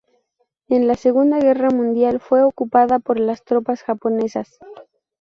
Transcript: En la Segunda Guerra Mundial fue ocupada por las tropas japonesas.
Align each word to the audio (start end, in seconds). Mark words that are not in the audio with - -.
En 0.67 0.87
la 0.87 0.95
Segunda 0.95 1.37
Guerra 1.37 1.69
Mundial 1.69 2.19
fue 2.19 2.41
ocupada 2.41 2.97
por 2.97 3.19
las 3.19 3.43
tropas 3.43 3.83
japonesas. 3.83 4.57